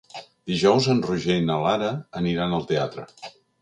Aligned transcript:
Dijous 0.51 0.87
en 0.95 1.03
Roger 1.09 1.37
i 1.43 1.45
na 1.51 1.61
Lara 1.67 1.93
aniran 2.25 2.61
al 2.61 2.71
teatre. 2.75 3.11